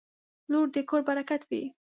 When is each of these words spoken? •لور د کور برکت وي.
•لور 0.51 0.67
د 0.75 0.77
کور 0.89 1.01
برکت 1.09 1.41
وي. 1.49 1.63